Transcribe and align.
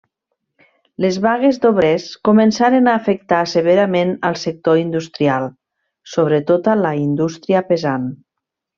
Les 1.03 1.19
vagues 1.25 1.59
d'obrers 1.65 2.07
començaren 2.29 2.89
a 2.89 2.95
afectar 3.01 3.43
severament 3.53 4.15
al 4.33 4.39
sector 4.47 4.83
industrial, 4.87 5.49
sobre 6.17 6.45
tota 6.53 6.79
la 6.85 6.99
indústria 7.07 7.67
pesant. 7.73 8.15